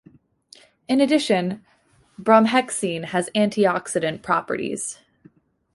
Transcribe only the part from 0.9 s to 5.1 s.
addition, bromhexine has antioxidant properties.